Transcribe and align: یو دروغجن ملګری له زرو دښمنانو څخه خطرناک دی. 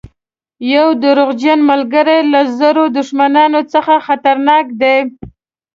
یو 0.73 0.87
دروغجن 1.03 1.59
ملګری 1.71 2.19
له 2.33 2.41
زرو 2.59 2.83
دښمنانو 2.97 3.61
څخه 3.73 3.93
خطرناک 4.07 4.65
دی. 4.81 4.97